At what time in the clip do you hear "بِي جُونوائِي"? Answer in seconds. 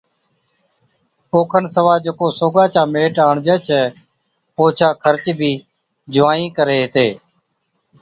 5.39-6.37